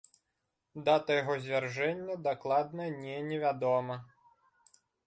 [0.87, 3.95] Дата яго звяржэння дакладна не невядома.